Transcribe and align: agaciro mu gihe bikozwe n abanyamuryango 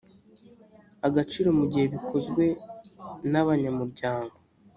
agaciro 1.07 1.49
mu 1.57 1.65
gihe 1.71 1.85
bikozwe 1.93 2.43
n 3.31 3.33
abanyamuryango 3.41 4.35